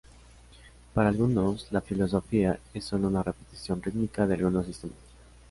[0.95, 4.97] Para algunos, la filosofía es solo una repetición rítmica de algunos sistemas.